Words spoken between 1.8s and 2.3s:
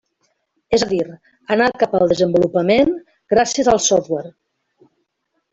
cap al